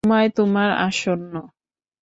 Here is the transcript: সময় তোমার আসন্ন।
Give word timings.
সময় 0.03 0.27
তোমার 0.35 0.69
আসন্ন। 0.79 1.33